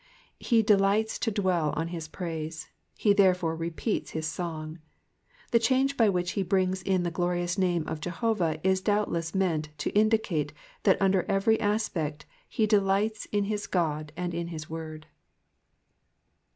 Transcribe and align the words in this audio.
^^ 0.01 0.03
He 0.43 0.63
delights 0.63 1.19
to 1.19 1.29
dwell 1.29 1.73
on 1.75 1.89
his 1.89 2.07
praise, 2.07 2.69
he 2.97 3.13
tiierefore 3.13 3.55
repeats 3.59 4.09
his 4.17 4.25
song. 4.25 4.79
The 5.51 5.59
change 5.59 5.95
by 5.95 6.09
which 6.09 6.31
he 6.31 6.41
brings 6.41 6.81
in 6.81 7.03
the 7.03 7.11
glorious 7.11 7.55
name 7.55 7.87
of 7.87 8.01
Jehovah 8.01 8.59
is 8.63 8.81
doubtless 8.81 9.35
meant 9.35 9.69
to 9.77 9.91
indicate 9.91 10.53
that 10.81 10.99
under 10.99 11.21
every 11.29 11.59
aspect 11.59 12.25
he 12.49 12.65
delights 12.65 13.27
in 13.27 13.43
his 13.43 13.67
God 13.67 14.11
and 14.17 14.33
in 14.33 14.47
his 14.47 14.67
word. 14.67 15.05